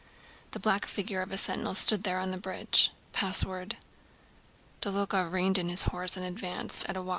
[0.49, 2.89] The black figure of a sentinel stood on the bridge.
[3.13, 3.77] "Mot d'ordre." "Password."
[4.81, 7.09] Dólokhov reined in his horse and advanced at a walk.